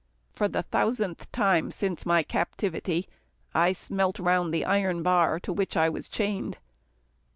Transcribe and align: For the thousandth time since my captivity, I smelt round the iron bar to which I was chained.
For 0.33 0.47
the 0.47 0.63
thousandth 0.63 1.31
time 1.31 1.69
since 1.69 2.07
my 2.07 2.23
captivity, 2.23 3.07
I 3.53 3.71
smelt 3.73 4.17
round 4.17 4.51
the 4.51 4.65
iron 4.65 5.03
bar 5.03 5.39
to 5.41 5.53
which 5.53 5.77
I 5.77 5.89
was 5.89 6.09
chained. 6.09 6.57